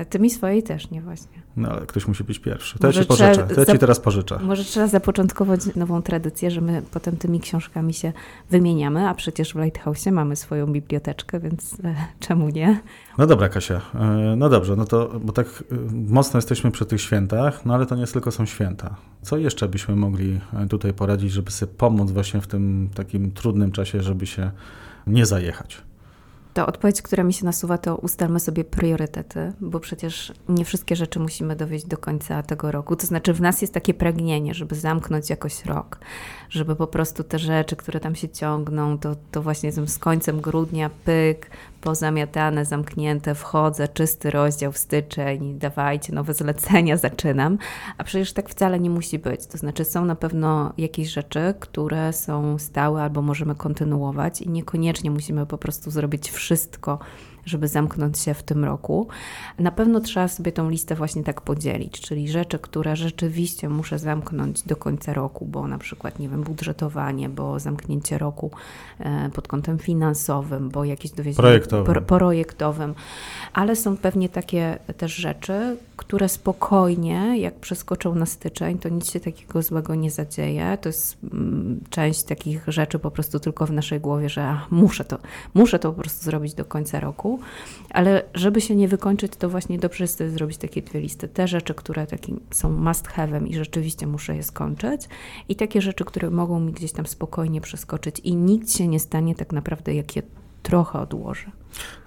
Ty 0.05 0.19
mi 0.19 0.29
swojej 0.29 0.63
też 0.63 0.91
nie 0.91 1.01
właśnie. 1.01 1.41
No 1.57 1.69
ale 1.69 1.85
ktoś 1.85 2.07
musi 2.07 2.23
być 2.23 2.39
pierwszy. 2.39 2.79
To 2.79 2.88
może 2.88 2.99
ja 2.99 3.03
ci 3.03 3.07
pożyczę. 3.07 3.47
To 3.55 3.59
ja 3.59 3.65
ci 3.65 3.79
teraz 3.79 3.99
pożyczę. 3.99 4.39
Może 4.44 4.63
trzeba 4.63 4.88
zapoczątkować 4.88 5.75
nową 5.75 6.01
tradycję, 6.01 6.51
że 6.51 6.61
my 6.61 6.81
potem 6.91 7.17
tymi 7.17 7.39
książkami 7.39 7.94
się 7.94 8.13
wymieniamy, 8.49 9.10
a 9.10 9.13
przecież 9.13 9.53
w 9.53 9.55
Lighthouse 9.55 10.05
mamy 10.05 10.36
swoją 10.36 10.67
biblioteczkę, 10.67 11.39
więc 11.39 11.77
e, 11.83 11.95
czemu 12.19 12.50
nie? 12.50 12.79
No 13.17 13.27
dobra, 13.27 13.50
Kasia. 13.50 13.81
E, 13.95 14.36
no 14.38 14.50
dobrze, 14.50 14.75
no 14.75 14.86
to, 14.86 15.19
bo 15.24 15.33
tak 15.33 15.48
e, 15.48 15.75
mocno 16.10 16.38
jesteśmy 16.38 16.72
przy 16.72 16.86
tych 16.86 17.01
świętach, 17.01 17.65
no 17.65 17.74
ale 17.74 17.86
to 17.86 17.95
nie 17.95 18.07
tylko 18.07 18.31
są 18.31 18.45
święta. 18.45 18.95
Co 19.22 19.38
jeszcze 19.38 19.67
byśmy 19.67 19.95
mogli 19.95 20.39
tutaj 20.69 20.93
poradzić, 20.93 21.31
żeby 21.31 21.51
sobie 21.51 21.74
pomóc 21.77 22.12
właśnie 22.12 22.41
w 22.41 22.48
tym 22.48 22.89
takim 22.95 23.31
trudnym 23.31 23.72
czasie, 23.72 24.03
żeby 24.03 24.25
się 24.25 24.51
nie 25.07 25.25
zajechać? 25.25 25.87
To 26.57 26.65
odpowiedź, 26.65 27.01
która 27.01 27.23
mi 27.23 27.33
się 27.33 27.45
nasuwa, 27.45 27.77
to 27.77 27.95
ustalmy 27.95 28.39
sobie 28.39 28.63
priorytety, 28.63 29.53
bo 29.61 29.79
przecież 29.79 30.33
nie 30.49 30.65
wszystkie 30.65 30.95
rzeczy 30.95 31.19
musimy 31.19 31.55
dowieść 31.55 31.85
do 31.85 31.97
końca 31.97 32.43
tego 32.43 32.71
roku. 32.71 32.95
To 32.95 33.07
znaczy, 33.07 33.33
w 33.33 33.41
nas 33.41 33.61
jest 33.61 33.73
takie 33.73 33.93
pragnienie, 33.93 34.53
żeby 34.53 34.75
zamknąć 34.75 35.29
jakoś 35.29 35.65
rok, 35.65 35.99
żeby 36.49 36.75
po 36.75 36.87
prostu 36.87 37.23
te 37.23 37.39
rzeczy, 37.39 37.75
które 37.75 37.99
tam 37.99 38.15
się 38.15 38.29
ciągną, 38.29 38.97
to, 38.97 39.15
to 39.31 39.41
właśnie 39.41 39.71
z 39.71 39.97
końcem 39.97 40.41
grudnia, 40.41 40.89
pyk, 41.05 41.49
pozamiatane, 41.81 42.65
zamknięte, 42.65 43.36
wchodzę, 43.36 43.88
czysty 43.88 44.31
rozdział 44.31 44.72
w 44.72 44.77
styczeń, 44.77 45.60
dawajcie 45.60 46.13
nowe 46.13 46.34
zlecenia, 46.34 46.98
zaczynam. 47.07 47.57
A 47.98 48.03
przecież 48.03 48.34
tak 48.34 48.50
wcale 48.50 48.79
nie 48.79 48.89
musi 48.89 49.19
być. 49.19 49.46
To 49.46 49.57
znaczy, 49.57 49.86
są 49.86 50.05
na 50.05 50.15
pewno 50.15 50.74
jakieś 50.77 51.10
rzeczy, 51.10 51.53
które 51.60 52.13
są 52.13 52.57
stałe 52.57 53.01
albo 53.01 53.22
możemy 53.22 53.55
kontynuować 53.55 54.41
i 54.41 54.50
niekoniecznie 54.50 55.12
musimy 55.12 55.46
po 55.46 55.57
prostu 55.57 55.91
zrobić 55.91 56.31
wszystko 56.31 57.00
żeby 57.48 57.68
zamknąć 57.68 58.20
się 58.20 58.34
w 58.34 58.44
tym 58.44 58.66
roku. 58.66 59.08
Na 59.60 59.72
pewno 59.72 60.00
trzeba 60.00 60.27
sobie 60.27 60.51
tą 60.51 60.70
listę 60.70 60.96
właśnie 60.96 61.24
tak 61.24 61.42
podzielić, 61.42 62.01
czyli 62.01 62.30
rzeczy, 62.30 62.60
które 62.60 62.96
rzeczywiście 62.96 63.70
muszę 63.70 64.00
zamknąć 64.00 64.62
do 64.62 64.75
końca 64.75 65.13
roku, 65.13 65.46
bo 65.46 65.68
na 65.68 65.77
przykład, 65.77 66.20
nie 66.20 66.30
wiem, 66.30 66.44
budżetowanie, 66.44 67.30
bo 67.30 67.60
zamknięcie 67.60 68.18
roku 68.18 68.51
e, 69.00 69.30
pod 69.30 69.48
kątem 69.48 69.77
finansowym, 69.77 70.70
bo 70.70 70.84
jakieś 70.84 71.12
dowiezienie 71.12 71.36
projektowym. 71.36 72.06
projektowym, 72.06 72.96
ale 73.54 73.75
są 73.75 73.98
pewnie 73.98 74.30
takie 74.30 74.80
też 74.98 75.16
rzeczy, 75.16 75.77
które 75.98 76.30
spokojnie, 76.30 77.39
jak 77.39 77.60
przeskoczą 77.60 78.16
na 78.16 78.25
styczeń, 78.25 78.77
to 78.77 78.89
nic 78.89 79.12
się 79.12 79.20
takiego 79.20 79.62
złego 79.62 79.96
nie 79.96 80.12
zadzieje. 80.12 80.77
To 80.82 80.89
jest 80.89 81.18
mm, 81.34 81.80
część 81.89 82.24
takich 82.24 82.63
rzeczy 82.68 83.00
po 83.00 83.12
prostu 83.12 83.39
tylko 83.39 83.66
w 83.66 83.72
naszej 83.72 84.00
głowie, 84.00 84.30
że 84.30 84.48
ach, 84.48 84.72
muszę 84.72 85.06
to, 85.06 85.18
muszę 85.54 85.80
to 85.80 85.94
po 85.94 86.01
prostu 86.01 86.25
zrobić 86.25 86.54
do 86.54 86.66
końca 86.66 87.00
roku. 87.00 87.39
ale 87.89 88.24
żeby 88.34 88.62
się 88.62 88.75
nie 88.75 88.88
wykończyć, 88.88 89.32
to 89.36 89.50
właśnie 89.50 89.80
dobrze 89.80 90.04
jest 90.04 90.24
zrobić 90.27 90.58
takie 90.58 90.82
dwie 90.82 91.00
listy. 91.01 91.27
Te 91.27 91.48
rzeczy, 91.48 91.74
które 91.74 92.08
taki 92.08 92.36
są 92.51 92.70
must 92.70 93.08
have'em 93.08 93.48
i 93.48 93.56
rzeczywiście 93.56 94.08
muszę 94.08 94.36
je 94.36 94.44
skończyć 94.44 95.01
i 95.50 95.56
takie 95.56 95.82
rzeczy, 95.82 96.06
które 96.06 96.30
mogą 96.30 96.60
mi 96.60 96.72
gdzieś 96.72 96.92
tam 96.92 97.06
spokojnie 97.06 97.62
przeskoczyć 97.62 98.20
i 98.20 98.36
nikt 98.36 98.72
się 98.72 98.88
nie 98.88 99.00
stanie 99.00 99.36
tak 99.36 99.51
naprawdę, 99.54 99.94
jak 99.94 100.16
je 100.16 100.24
trochę 100.63 100.99
odłożę. 100.99 101.51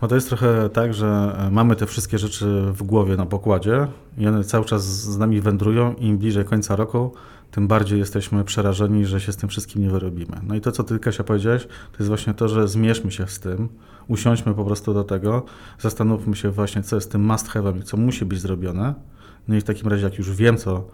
No 0.02 0.08
to 0.08 0.14
jest 0.14 0.28
trochę 0.28 0.68
tak, 0.68 0.94
że 0.94 1.36
e, 1.38 1.50
mamy 1.50 1.76
te 1.76 1.86
wszystkie 1.86 2.18
rzeczy 2.18 2.62
w 2.72 2.82
głowie 2.82 3.16
na 3.16 3.26
pokładzie 3.26 3.86
i 4.18 4.26
one 4.26 4.44
cały 4.44 4.64
czas 4.64 4.84
z 4.84 5.18
nami 5.18 5.40
wędrują 5.40 5.94
im 5.94 6.18
bliżej 6.18 6.44
końca 6.44 6.76
roku, 6.76 7.12
tym 7.50 7.68
bardziej 7.68 7.98
jesteśmy 7.98 8.44
przerażeni, 8.44 9.06
że 9.06 9.20
się 9.20 9.32
z 9.32 9.36
tym 9.36 9.48
wszystkim 9.48 9.82
nie 9.82 9.90
wyrobimy. 9.90 10.40
No 10.42 10.54
i 10.54 10.60
to, 10.60 10.72
co 10.72 10.84
ty, 10.84 10.98
Kasia, 10.98 11.24
powiedziałeś, 11.24 11.66
to 11.66 11.96
jest 11.98 12.08
właśnie 12.08 12.34
to, 12.34 12.48
że 12.48 12.68
zmierzmy 12.68 13.10
się 13.10 13.26
z 13.26 13.40
tym, 13.40 13.68
usiądźmy 14.08 14.54
po 14.54 14.64
prostu 14.64 14.94
do 14.94 15.04
tego, 15.04 15.42
zastanówmy 15.78 16.36
się 16.36 16.50
właśnie, 16.50 16.82
co 16.82 16.96
jest 16.96 17.12
tym 17.12 17.24
must 17.24 17.48
have'em 17.48 17.78
i 17.78 17.82
co 17.82 17.96
musi 17.96 18.24
być 18.24 18.40
zrobione. 18.40 18.94
No 19.48 19.56
i 19.56 19.60
w 19.60 19.64
takim 19.64 19.88
razie, 19.88 20.04
jak 20.04 20.18
już 20.18 20.30
wiem, 20.30 20.56
co 20.56 20.84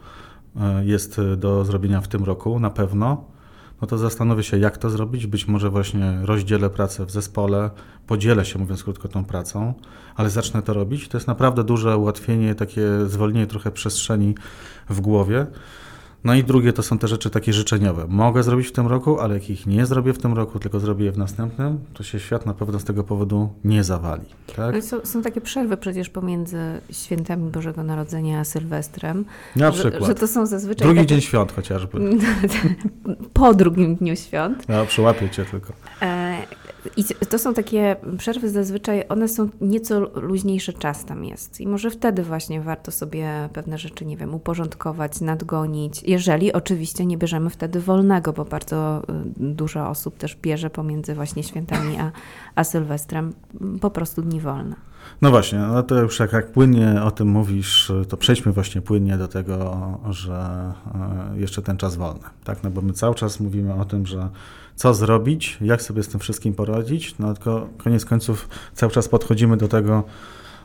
e, 0.56 0.84
jest 0.84 1.20
do 1.36 1.64
zrobienia 1.64 2.00
w 2.00 2.08
tym 2.08 2.24
roku, 2.24 2.60
na 2.60 2.70
pewno, 2.70 3.35
no 3.80 3.86
to 3.86 3.98
zastanowię 3.98 4.42
się, 4.42 4.58
jak 4.58 4.78
to 4.78 4.90
zrobić. 4.90 5.26
Być 5.26 5.48
może 5.48 5.70
właśnie 5.70 6.18
rozdzielę 6.22 6.70
pracę 6.70 7.06
w 7.06 7.10
zespole, 7.10 7.70
podzielę 8.06 8.44
się, 8.44 8.58
mówiąc 8.58 8.84
krótko, 8.84 9.08
tą 9.08 9.24
pracą, 9.24 9.74
ale 10.16 10.30
zacznę 10.30 10.62
to 10.62 10.72
robić. 10.72 11.08
To 11.08 11.16
jest 11.16 11.26
naprawdę 11.26 11.64
duże 11.64 11.96
ułatwienie, 11.96 12.54
takie 12.54 12.82
zwolnienie 13.06 13.46
trochę 13.46 13.70
przestrzeni 13.70 14.34
w 14.88 15.00
głowie. 15.00 15.46
No 16.26 16.34
i 16.34 16.44
drugie 16.44 16.72
to 16.72 16.82
są 16.82 16.98
te 16.98 17.08
rzeczy 17.08 17.30
takie 17.30 17.52
życzeniowe. 17.52 18.06
Mogę 18.08 18.42
zrobić 18.42 18.68
w 18.68 18.72
tym 18.72 18.86
roku, 18.86 19.20
ale 19.20 19.34
jak 19.34 19.50
ich 19.50 19.66
nie 19.66 19.86
zrobię 19.86 20.12
w 20.12 20.18
tym 20.18 20.32
roku, 20.34 20.58
tylko 20.58 20.80
zrobię 20.80 21.04
je 21.04 21.12
w 21.12 21.18
następnym, 21.18 21.78
to 21.94 22.02
się 22.02 22.20
świat 22.20 22.46
na 22.46 22.54
pewno 22.54 22.78
z 22.80 22.84
tego 22.84 23.04
powodu 23.04 23.48
nie 23.64 23.84
zawali. 23.84 24.24
Tak? 24.56 24.74
No 24.74 24.82
są, 24.82 25.00
są, 25.04 25.22
takie 25.22 25.40
przerwy 25.40 25.76
przecież 25.76 26.10
pomiędzy 26.10 26.58
świętami 26.90 27.50
Bożego 27.50 27.82
Narodzenia 27.82 28.40
a 28.40 28.44
Sylwestrem. 28.44 29.24
Na 29.56 29.72
przykład. 29.72 30.02
Że, 30.02 30.06
że 30.06 30.14
to 30.14 30.28
są 30.28 30.46
zazwyczaj. 30.46 30.86
Drugi 30.86 31.00
takie... 31.00 31.08
dzień 31.08 31.20
świąt 31.20 31.52
chociażby. 31.52 31.98
po 33.32 33.54
drugim 33.54 33.96
dniu 33.96 34.16
świąt. 34.16 34.68
No, 34.68 34.86
przyłapię 34.86 35.30
cię 35.30 35.44
tylko. 35.44 35.72
E, 36.02 36.25
I 36.96 37.04
to 37.04 37.38
są 37.38 37.54
takie 37.54 37.96
przerwy 38.18 38.50
zazwyczaj, 38.50 39.04
one 39.08 39.28
są 39.28 39.48
nieco 39.60 40.00
luźniejszy 40.14 40.72
czas 40.72 41.04
tam 41.04 41.24
jest. 41.24 41.60
I 41.60 41.66
może 41.66 41.90
wtedy 41.90 42.22
właśnie 42.22 42.60
warto 42.60 42.90
sobie 42.90 43.48
pewne 43.52 43.78
rzeczy, 43.78 44.06
nie 44.06 44.16
wiem, 44.16 44.34
uporządkować, 44.34 45.20
nadgonić 45.20 46.02
jeżeli 46.02 46.52
oczywiście 46.52 47.06
nie 47.06 47.18
bierzemy 47.18 47.50
wtedy 47.50 47.80
wolnego, 47.80 48.32
bo 48.32 48.44
bardzo 48.44 49.02
y, 49.10 49.54
dużo 49.54 49.88
osób 49.88 50.18
też 50.18 50.36
bierze 50.36 50.70
pomiędzy 50.70 51.14
właśnie 51.14 51.42
świętami 51.42 51.98
a, 51.98 52.12
a 52.54 52.64
Sylwestrem 52.64 53.32
po 53.80 53.90
prostu 53.90 54.22
dni 54.22 54.40
wolne. 54.40 54.76
No 55.22 55.30
właśnie, 55.30 55.58
no 55.58 55.82
to 55.82 56.02
już 56.02 56.20
jak, 56.20 56.32
jak 56.32 56.52
płynnie 56.52 57.02
o 57.02 57.10
tym 57.10 57.28
mówisz, 57.28 57.92
to 58.08 58.16
przejdźmy 58.16 58.52
właśnie 58.52 58.80
płynnie 58.80 59.16
do 59.16 59.28
tego, 59.28 59.76
że 60.10 60.72
y, 61.34 61.40
jeszcze 61.40 61.62
ten 61.62 61.76
czas 61.76 61.96
wolny, 61.96 62.24
tak? 62.44 62.62
No 62.62 62.70
bo 62.70 62.82
my 62.82 62.92
cały 62.92 63.14
czas 63.14 63.40
mówimy 63.40 63.74
o 63.74 63.84
tym, 63.84 64.06
że 64.06 64.28
co 64.76 64.94
zrobić, 64.94 65.58
jak 65.60 65.82
sobie 65.82 66.02
z 66.02 66.08
tym 66.08 66.20
wszystkim 66.20 66.54
poradzić, 66.54 67.18
no 67.18 67.34
tylko 67.34 67.68
koniec 67.78 68.04
końców 68.04 68.48
cały 68.74 68.92
czas 68.92 69.08
podchodzimy 69.08 69.56
do 69.56 69.68
tego, 69.68 70.04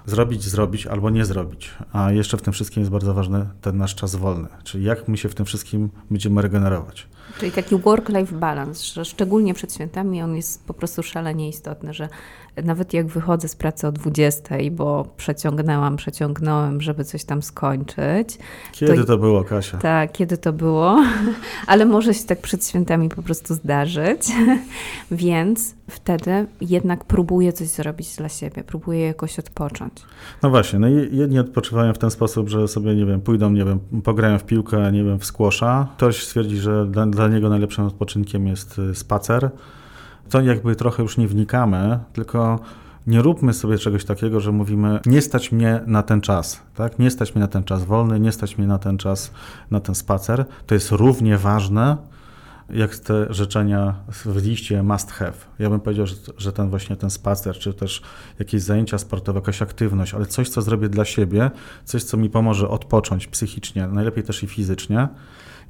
zrobić, 0.06 0.44
zrobić 0.44 0.88
albo 0.88 1.10
nie 1.10 1.26
zrobić. 1.26 1.72
A 1.94 2.12
jeszcze 2.12 2.38
w 2.38 2.42
tym 2.42 2.54
wszystkim 2.54 2.82
jest 2.82 2.92
bardzo 2.92 3.14
ważny 3.14 3.46
ten 3.62 3.78
nasz 3.78 3.96
czas 3.96 4.16
wolny, 4.16 4.48
czyli 4.64 4.84
jak 4.84 5.08
my 5.08 5.18
się 5.18 5.30
w 5.30 5.36
tym 5.36 5.46
wszystkim 5.46 5.90
będziemy 6.12 6.42
regenerować. 6.42 7.08
Czyli 7.40 7.52
taki 7.52 7.76
work-life 7.76 8.36
balance, 8.36 8.94
że 8.94 9.06
szczególnie 9.06 9.54
przed 9.54 9.74
świętami 9.74 10.22
on 10.22 10.36
jest 10.36 10.66
po 10.66 10.74
prostu 10.74 11.04
szalenie 11.04 11.50
istotny, 11.50 11.94
że 11.94 12.10
nawet 12.64 12.94
jak 12.94 13.08
wychodzę 13.08 13.48
z 13.48 13.56
pracy 13.56 13.88
o 13.88 13.92
20, 13.92 14.56
bo 14.72 15.06
przeciągnęłam, 15.18 15.98
przeciągnąłem, 15.98 16.82
żeby 16.82 17.04
coś 17.04 17.24
tam 17.24 17.42
skończyć. 17.42 18.38
Kiedy 18.72 18.98
to, 18.98 19.04
to 19.04 19.18
było, 19.18 19.44
Kasia? 19.44 19.78
Tak, 19.78 20.12
kiedy 20.12 20.38
to 20.38 20.54
było, 20.54 21.04
ale 21.68 21.86
może 21.86 22.14
się 22.14 22.24
tak 22.24 22.42
przed 22.42 22.68
świętami 22.68 23.10
po 23.10 23.22
prostu 23.22 23.54
zdarzyć, 23.54 24.22
więc 25.12 25.76
wtedy 25.90 26.46
jednak 26.62 27.06
próbuję 27.06 27.54
coś 27.54 27.68
zrobić 27.68 28.16
dla 28.16 28.30
siebie, 28.30 28.64
próbuję 28.68 29.00
jakoś 29.00 29.40
odpocząć. 29.40 29.94
No 30.44 30.50
właśnie, 30.50 30.80
no 30.80 30.88
jedni 31.12 31.40
odpoczywają 31.40 31.94
w 31.94 31.98
ten 31.98 32.12
sposób, 32.12 32.50
że 32.50 32.68
sobie, 32.68 32.96
nie 32.96 33.06
wiem, 33.06 33.22
pójdą, 33.22 33.52
nie 33.52 33.66
wiem, 33.66 33.80
pograją 34.04 34.40
w 34.40 34.44
piłkę, 34.44 34.92
nie 34.92 35.04
wiem, 35.04 35.20
w 35.20 35.26
skłosza. 35.26 35.88
Ktoś 35.98 36.24
stwierdzi, 36.24 36.58
że 36.58 36.86
dla, 36.86 37.06
dla 37.06 37.28
niego 37.28 37.50
najlepszym 37.50 37.86
odpoczynkiem 37.86 38.48
jest 38.48 38.80
y, 38.80 38.96
spacer 38.96 39.50
to 40.32 40.42
jakby 40.42 40.76
trochę 40.76 41.04
już 41.04 41.18
nie 41.18 41.28
wnikamy, 41.28 42.00
tylko 42.14 42.60
nie 43.08 43.22
róbmy 43.22 43.54
sobie 43.54 43.78
czegoś 43.78 44.06
takiego, 44.06 44.40
że 44.40 44.52
mówimy, 44.52 45.00
nie 45.06 45.22
stać 45.22 45.52
mnie 45.52 45.82
na 45.88 46.04
ten 46.04 46.22
czas, 46.22 46.62
tak? 46.76 47.00
Nie 47.00 47.12
stać 47.12 47.36
mnie 47.36 47.42
na 47.42 47.48
ten 47.48 47.64
czas 47.64 47.84
wolny, 47.84 48.20
nie 48.20 48.32
stać 48.32 48.58
mnie 48.58 48.68
na 48.68 48.78
ten 48.78 48.98
czas, 48.98 49.32
na 49.72 49.80
ten 49.80 49.96
spacer. 49.96 50.46
To 50.68 50.74
jest 50.76 50.92
równie 50.92 51.38
ważne, 51.38 51.98
jak 52.70 52.96
te 52.96 53.34
życzenia 53.34 53.96
w 54.12 54.36
liście 54.36 54.84
must 54.84 55.12
have. 55.12 55.34
Ja 55.60 55.70
bym 55.70 55.80
powiedział, 55.80 56.08
że, 56.08 56.16
że 56.38 56.54
ten 56.54 56.70
właśnie 56.70 56.96
ten 56.96 57.10
spacer, 57.10 57.58
czy 57.58 57.74
też 57.74 58.02
jakieś 58.40 58.62
zajęcia 58.62 58.98
sportowe, 58.98 59.40
jakaś 59.40 59.62
aktywność, 59.62 60.14
ale 60.14 60.26
coś, 60.26 60.50
co 60.50 60.62
zrobię 60.62 60.90
dla 60.90 61.06
siebie, 61.06 61.52
coś, 61.86 62.04
co 62.04 62.18
mi 62.18 62.30
pomoże 62.30 62.70
odpocząć 62.70 63.28
psychicznie, 63.28 63.88
najlepiej 63.88 64.24
też 64.24 64.44
i 64.44 64.48
fizycznie, 64.48 65.08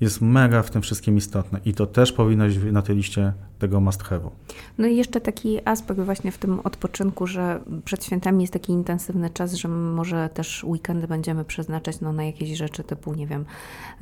jest 0.01 0.21
mega 0.21 0.63
w 0.63 0.69
tym 0.69 0.81
wszystkim 0.81 1.17
istotne 1.17 1.59
i 1.65 1.73
to 1.73 1.85
też 1.85 2.11
powinno 2.11 2.45
być 2.45 2.57
na 2.71 2.81
tej 2.81 2.95
liście 2.95 3.33
tego 3.59 3.79
must 3.79 4.03
have'u. 4.03 4.29
No 4.77 4.87
i 4.87 4.95
jeszcze 4.95 5.21
taki 5.21 5.67
aspekt 5.67 5.99
właśnie 5.99 6.31
w 6.31 6.37
tym 6.37 6.59
odpoczynku, 6.59 7.27
że 7.27 7.59
przed 7.85 8.05
świętami 8.05 8.43
jest 8.43 8.53
taki 8.53 8.71
intensywny 8.71 9.29
czas, 9.29 9.53
że 9.53 9.67
może 9.67 10.29
też 10.33 10.63
weekendy 10.63 11.07
będziemy 11.07 11.45
przeznaczać 11.45 12.01
no, 12.01 12.13
na 12.13 12.23
jakieś 12.23 12.57
rzeczy 12.57 12.83
typu, 12.83 13.13
nie 13.13 13.27
wiem, 13.27 13.45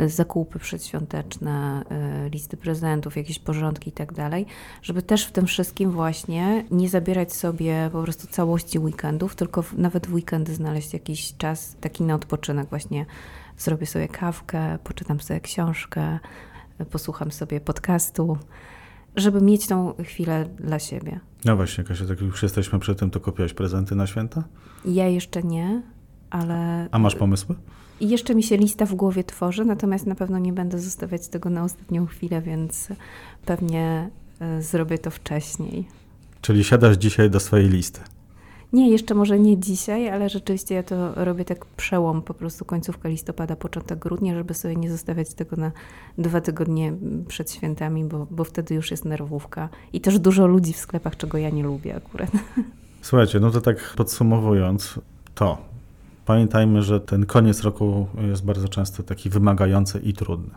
zakupy 0.08 0.60
przedświąteczne, 0.60 1.84
y, 2.26 2.30
listy 2.30 2.58
prezentów, 2.58 3.18
jakieś 3.18 3.40
porządki 3.40 3.90
i 3.90 3.94
tak 3.94 4.14
dalej, 4.14 4.46
żeby 4.82 5.02
też 5.02 5.26
w 5.26 5.32
tym 5.32 5.46
wszystkim 5.46 5.92
właśnie 5.92 6.66
nie 6.72 6.90
zabierać 6.90 7.34
sobie 7.34 7.90
po 7.92 8.04
prostu 8.04 8.28
całości 8.28 8.80
weekendów, 8.80 9.36
tylko 9.36 9.64
nawet 9.78 10.08
w 10.08 10.14
weekendy 10.14 10.56
znaleźć 10.56 10.94
jakiś 10.94 11.38
czas 11.38 11.76
taki 11.82 12.04
na 12.04 12.16
odpoczynek 12.16 12.70
właśnie 12.70 13.06
zrobię 13.60 13.86
sobie 13.86 14.08
kawkę, 14.08 14.80
poczytam 14.84 15.20
sobie 15.20 15.40
książkę, 15.40 16.20
posłucham 16.92 17.32
sobie 17.32 17.62
podcastu, 17.62 18.38
żeby 19.16 19.42
mieć 19.42 19.68
tą 19.68 19.94
chwilę 20.04 20.50
dla 20.60 20.80
siebie. 20.80 21.20
No 21.46 21.56
właśnie, 21.56 21.84
Kasia, 21.84 22.06
tak 22.06 22.22
już 22.22 22.44
jesteśmy 22.44 22.80
przy 22.80 22.96
tym, 22.96 23.12
to 23.12 23.20
kupiłaś 23.20 23.54
prezenty 23.54 23.96
na 23.96 24.08
święta? 24.08 24.44
Ja 24.86 25.08
jeszcze 25.08 25.44
nie, 25.44 25.82
ale... 26.30 26.88
A 26.92 27.00
masz 27.00 27.16
pomysły? 27.16 27.56
I 28.00 28.10
jeszcze 28.10 28.36
mi 28.36 28.44
się 28.44 28.58
lista 28.58 28.86
w 28.86 28.96
głowie 28.96 29.24
tworzy, 29.24 29.66
natomiast 29.66 30.06
na 30.06 30.16
pewno 30.16 30.40
nie 30.40 30.54
będę 30.54 30.80
zostawiać 30.80 31.28
tego 31.28 31.50
na 31.50 31.64
ostatnią 31.64 32.06
chwilę, 32.06 32.42
więc 32.42 32.88
pewnie 33.46 34.10
e, 34.40 34.62
zrobię 34.62 34.98
to 34.98 35.12
wcześniej. 35.12 35.88
Czyli 36.42 36.64
siadasz 36.64 36.98
dzisiaj 36.98 37.30
do 37.30 37.40
swojej 37.40 37.70
listy? 37.70 38.02
Nie, 38.74 38.90
jeszcze 38.90 39.16
może 39.16 39.40
nie 39.40 39.58
dzisiaj, 39.58 40.10
ale 40.10 40.30
rzeczywiście 40.30 40.76
ja 40.76 40.84
to 40.84 41.26
robię 41.26 41.46
tak 41.46 41.66
przełom, 41.66 42.22
po 42.22 42.34
prostu 42.34 42.66
końcówka 42.66 43.10
listopada, 43.10 43.56
początek 43.56 44.00
grudnia, 44.00 44.36
żeby 44.36 44.54
sobie 44.54 44.76
nie 44.76 44.92
zostawiać 44.92 45.34
tego 45.34 45.56
na 45.56 45.72
dwa 46.18 46.42
tygodnie 46.42 46.94
przed 47.28 47.52
świętami, 47.52 48.06
bo, 48.06 48.28
bo 48.32 48.44
wtedy 48.44 48.76
już 48.76 48.92
jest 48.92 49.06
nerwówka. 49.06 49.70
I 49.94 50.02
też 50.02 50.20
dużo 50.20 50.48
ludzi 50.48 50.74
w 50.74 50.78
sklepach, 50.78 51.18
czego 51.18 51.38
ja 51.38 51.50
nie 51.50 51.64
lubię 51.64 51.96
akurat. 51.96 52.32
Słuchajcie, 53.02 53.40
no 53.40 53.52
to 53.52 53.62
tak 53.62 53.94
podsumowując, 53.98 55.00
to 55.36 55.58
pamiętajmy, 56.26 56.82
że 56.82 57.00
ten 57.00 57.26
koniec 57.26 57.62
roku 57.62 58.08
jest 58.28 58.46
bardzo 58.46 58.68
często 58.68 59.04
taki 59.04 59.30
wymagający 59.30 60.00
i 60.00 60.14
trudny. 60.14 60.52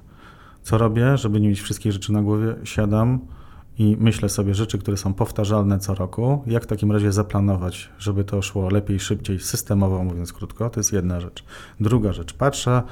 Co 0.62 0.78
robię, 0.78 1.16
żeby 1.16 1.40
nie 1.40 1.48
mieć 1.48 1.60
wszystkich 1.60 1.92
rzeczy 1.92 2.12
na 2.12 2.22
głowie? 2.22 2.54
Siadam, 2.64 3.18
i 3.78 3.96
myślę 4.00 4.28
sobie 4.28 4.54
rzeczy, 4.54 4.78
które 4.78 4.96
są 4.96 5.14
powtarzalne 5.14 5.78
co 5.78 5.94
roku, 5.94 6.42
jak 6.46 6.64
w 6.64 6.66
takim 6.66 6.92
razie 6.92 7.12
zaplanować, 7.12 7.90
żeby 7.98 8.24
to 8.24 8.42
szło 8.42 8.70
lepiej, 8.70 9.00
szybciej, 9.00 9.40
systemowo, 9.40 10.04
mówiąc 10.04 10.32
krótko, 10.32 10.70
to 10.70 10.80
jest 10.80 10.92
jedna 10.92 11.20
rzecz. 11.20 11.44
Druga 11.80 12.12
rzecz, 12.12 12.32
patrzę, 12.32 12.82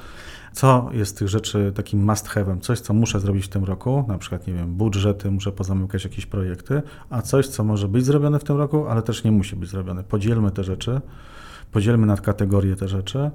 co 0.53 0.89
jest 0.93 1.17
tych 1.17 1.27
rzeczy 1.27 1.71
takim 1.75 2.03
must 2.03 2.27
have'em, 2.27 2.59
coś, 2.59 2.79
co 2.79 2.93
muszę 2.93 3.19
zrobić 3.19 3.45
w 3.45 3.49
tym 3.49 3.63
roku, 3.63 4.05
na 4.07 4.17
przykład, 4.17 4.47
nie 4.47 4.53
wiem, 4.53 4.75
budżety, 4.75 5.31
muszę 5.31 5.51
pozamykać 5.51 6.03
jakieś 6.03 6.25
projekty, 6.25 6.81
a 7.09 7.21
coś, 7.21 7.47
co 7.47 7.63
może 7.63 7.87
być 7.87 8.05
zrobione 8.05 8.39
w 8.39 8.43
tym 8.43 8.57
roku, 8.57 8.87
ale 8.87 9.01
też 9.01 9.23
nie 9.23 9.31
musi 9.31 9.55
być 9.55 9.69
zrobione. 9.69 10.03
Podzielmy 10.03 10.51
te 10.51 10.63
rzeczy, 10.63 11.01
podzielmy 11.71 12.05
na 12.05 12.17
kategorie 12.17 12.75
te 12.75 12.87
rzeczy 12.87 13.31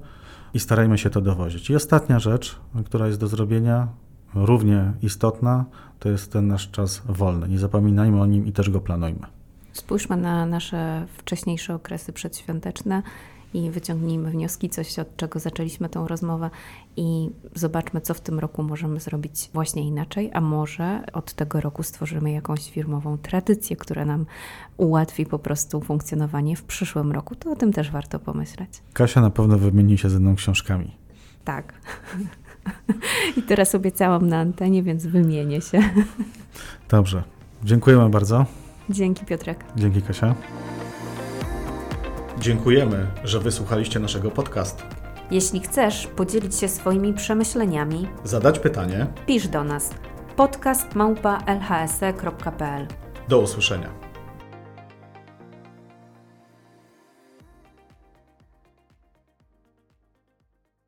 i 0.54 0.60
starajmy 0.60 0.98
się 0.98 1.10
to 1.10 1.20
dowozić. 1.20 1.70
I 1.70 1.76
ostatnia 1.76 2.18
rzecz, 2.18 2.56
która 2.84 3.06
jest 3.06 3.20
do 3.20 3.28
zrobienia, 3.28 3.88
równie 4.34 4.92
istotna, 5.02 5.64
to 5.98 6.08
jest 6.08 6.32
ten 6.32 6.48
nasz 6.48 6.70
czas 6.70 7.02
wolny. 7.08 7.48
Nie 7.48 7.58
zapominajmy 7.58 8.20
o 8.20 8.26
nim 8.26 8.46
i 8.46 8.52
też 8.52 8.70
go 8.70 8.80
planujmy. 8.80 9.26
Spójrzmy 9.72 10.16
na 10.16 10.46
nasze 10.46 11.06
wcześniejsze 11.18 11.74
okresy 11.74 12.12
przedświąteczne 12.12 13.02
i 13.54 13.70
wyciągnijmy 13.70 14.30
wnioski, 14.30 14.70
coś 14.70 14.98
od 14.98 15.16
czego 15.16 15.38
zaczęliśmy 15.38 15.88
tą 15.88 16.08
rozmowę 16.08 16.50
i 16.96 17.30
zobaczmy, 17.54 18.00
co 18.00 18.14
w 18.14 18.20
tym 18.20 18.38
roku 18.38 18.62
możemy 18.62 19.00
zrobić 19.00 19.50
właśnie 19.52 19.82
inaczej, 19.82 20.30
a 20.32 20.40
może 20.40 21.04
od 21.12 21.32
tego 21.32 21.60
roku 21.60 21.82
stworzymy 21.82 22.32
jakąś 22.32 22.70
firmową 22.70 23.18
tradycję, 23.18 23.76
która 23.76 24.04
nam 24.04 24.26
ułatwi 24.76 25.26
po 25.26 25.38
prostu 25.38 25.80
funkcjonowanie 25.80 26.56
w 26.56 26.64
przyszłym 26.64 27.12
roku. 27.12 27.34
To 27.34 27.52
o 27.52 27.56
tym 27.56 27.72
też 27.72 27.90
warto 27.90 28.18
pomyśleć. 28.18 28.70
Kasia 28.92 29.20
na 29.20 29.30
pewno 29.30 29.58
wymieni 29.58 29.98
się 29.98 30.10
ze 30.10 30.20
mną 30.20 30.34
książkami. 30.34 30.96
Tak. 31.44 31.72
I 33.36 33.42
teraz 33.42 33.74
obiecałam 33.74 34.28
na 34.28 34.38
antenie, 34.38 34.82
więc 34.82 35.06
wymienię 35.06 35.60
się. 35.60 35.80
Dobrze. 36.88 37.22
Dziękujemy 37.64 38.08
bardzo. 38.10 38.46
Dzięki 38.90 39.24
Piotrek. 39.26 39.64
Dzięki 39.76 40.02
Kasia. 40.02 40.34
Dziękujemy, 42.40 43.06
że 43.24 43.40
wysłuchaliście 43.40 44.00
naszego 44.00 44.30
podcastu. 44.30 44.84
Jeśli 45.30 45.60
chcesz 45.60 46.06
podzielić 46.06 46.56
się 46.56 46.68
swoimi 46.68 47.14
przemyśleniami, 47.14 48.08
Zadać 48.24 48.58
pytanie. 48.58 49.06
pisz 49.26 49.48
do 49.48 49.64
nas 49.64 49.90
podcast 50.36 50.94
małpa 50.94 51.38
lhse.pl. 51.46 52.86
Do 53.28 53.38
usłyszenia. 53.40 54.05